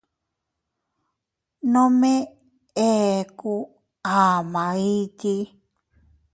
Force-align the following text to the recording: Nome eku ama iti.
Nome 1.71 2.13
eku 2.89 3.55
ama 4.21 4.65
iti. 4.99 5.35